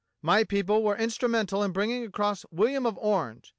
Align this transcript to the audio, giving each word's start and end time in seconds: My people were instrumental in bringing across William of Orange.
My 0.23 0.43
people 0.43 0.81
were 0.81 0.97
instrumental 0.97 1.61
in 1.61 1.73
bringing 1.73 2.03
across 2.03 2.43
William 2.49 2.87
of 2.87 2.97
Orange. 2.97 3.49